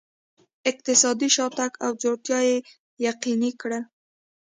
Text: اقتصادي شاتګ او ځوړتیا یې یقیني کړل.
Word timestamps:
اقتصادي 0.69 1.29
شاتګ 1.35 1.71
او 1.85 1.91
ځوړتیا 2.01 2.39
یې 2.49 2.57
یقیني 3.07 3.51
کړل. 3.61 3.83